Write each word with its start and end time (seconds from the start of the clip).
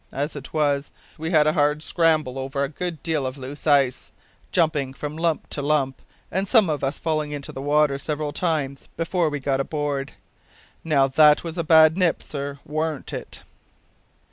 As 0.11 0.35
it 0.35 0.51
was, 0.51 0.89
we 1.19 1.29
had 1.29 1.45
a 1.45 1.53
hard 1.53 1.83
scramble 1.83 2.39
over 2.39 2.63
a 2.63 2.69
good 2.69 3.03
deal 3.03 3.23
of 3.27 3.37
loose 3.37 3.67
ice, 3.67 4.11
jumpin' 4.51 4.93
from 4.95 5.15
lump 5.15 5.47
to 5.51 5.61
lump, 5.61 6.01
and 6.31 6.47
some 6.47 6.71
of 6.71 6.83
us 6.83 6.97
fallin' 6.97 7.31
into 7.31 7.51
the 7.51 7.61
water 7.61 7.99
several 7.99 8.33
times, 8.33 8.87
before 8.97 9.29
we 9.29 9.39
got 9.39 9.59
aboard. 9.61 10.13
Now 10.83 11.07
that 11.07 11.43
was 11.43 11.55
a 11.55 11.63
bad 11.63 11.99
nip, 11.99 12.23
sir, 12.23 12.57
warn't 12.65 13.13
it?" 13.13 13.43